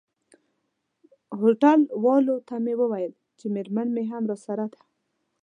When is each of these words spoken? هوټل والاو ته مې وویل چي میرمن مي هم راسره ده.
هوټل 1.39 1.79
والاو 2.03 2.39
ته 2.47 2.55
مې 2.63 2.73
وویل 2.81 3.13
چي 3.37 3.45
میرمن 3.55 3.87
مي 3.95 4.03
هم 4.11 4.23
راسره 4.31 4.65
ده. 4.73 4.81